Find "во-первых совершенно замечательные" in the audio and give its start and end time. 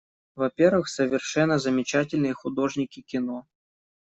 0.35-2.33